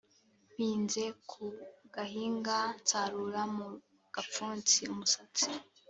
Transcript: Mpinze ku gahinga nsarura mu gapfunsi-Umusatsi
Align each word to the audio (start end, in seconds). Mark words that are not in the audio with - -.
Mpinze 0.51 1.03
ku 1.29 1.41
gahinga 1.95 2.57
nsarura 2.79 3.41
mu 3.55 3.67
gapfunsi-Umusatsi 4.13 5.49